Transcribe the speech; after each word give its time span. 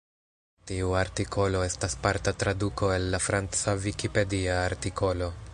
Tiu 0.71 0.95
artikolo 1.01 1.61
estas 1.67 1.95
parta 2.07 2.35
traduko 2.45 2.91
el 2.97 3.07
la 3.17 3.23
franca 3.29 3.79
Vikipedia 3.87 4.61
artikolo. 4.67 5.35